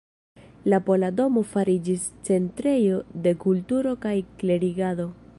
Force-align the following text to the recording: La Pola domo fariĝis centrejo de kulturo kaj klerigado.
La 0.71 0.77
Pola 0.85 1.09
domo 1.17 1.41
fariĝis 1.49 2.07
centrejo 2.29 2.97
de 3.27 3.35
kulturo 3.45 3.93
kaj 4.07 4.15
klerigado. 4.41 5.07